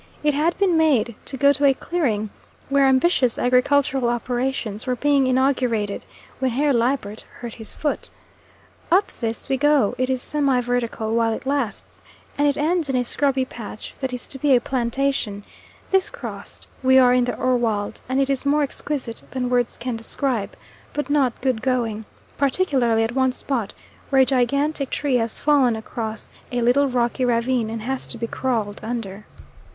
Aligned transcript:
It 0.23 0.33
had 0.33 0.57
been 0.57 0.77
made 0.79 1.13
to 1.25 1.37
go 1.37 1.53
to 1.53 1.63
a 1.63 1.75
clearing, 1.75 2.31
where 2.69 2.87
ambitious 2.87 3.37
agricultural 3.37 4.09
operations 4.09 4.87
were 4.87 4.95
being 4.95 5.27
inaugurated, 5.27 6.07
when 6.39 6.49
Herr 6.49 6.73
Liebert 6.73 7.23
hurt 7.37 7.53
his 7.53 7.75
foot. 7.75 8.09
Up 8.91 9.11
this 9.19 9.47
we 9.47 9.57
go, 9.57 9.93
it 9.99 10.09
is 10.09 10.23
semi 10.23 10.59
vertical 10.59 11.13
while 11.13 11.31
it 11.33 11.45
lasts, 11.45 12.01
and 12.35 12.47
it 12.47 12.57
ends 12.57 12.89
in 12.89 12.95
a 12.95 13.03
scrubby 13.05 13.45
patch 13.45 13.93
that 13.99 14.11
is 14.11 14.25
to 14.25 14.39
be 14.39 14.55
a 14.55 14.59
plantation; 14.59 15.43
this 15.91 16.09
crossed 16.09 16.65
we 16.81 16.97
are 16.97 17.13
in 17.13 17.25
the 17.25 17.37
Urwald, 17.39 18.01
and 18.09 18.19
it 18.19 18.31
is 18.31 18.43
more 18.43 18.63
exquisite 18.63 19.21
than 19.29 19.51
words 19.51 19.77
can 19.77 19.95
describe, 19.95 20.55
but 20.93 21.11
not 21.11 21.39
good 21.41 21.61
going, 21.61 22.05
particularly 22.37 23.03
at 23.03 23.11
one 23.11 23.31
spot 23.31 23.71
where 24.09 24.23
a 24.23 24.25
gigantic 24.25 24.89
tree 24.89 25.17
has 25.17 25.37
fallen 25.37 25.73
down 25.73 25.79
across 25.79 26.27
a 26.51 26.63
little 26.63 26.87
rocky 26.87 27.23
ravine, 27.23 27.69
and 27.69 27.83
has 27.83 28.07
to 28.07 28.17
be 28.17 28.25
crawled 28.25 28.79
under. 28.83 29.27